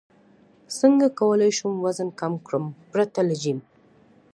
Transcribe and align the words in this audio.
څنګه 0.79 1.07
کولی 1.19 1.51
شم 1.57 1.73
وزن 1.85 2.09
کم 2.19 2.33
کړم 2.45 2.65
پرته 2.91 3.19
له 3.27 3.35
جیم 3.41 3.59